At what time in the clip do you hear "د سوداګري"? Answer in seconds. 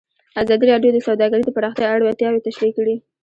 0.93-1.43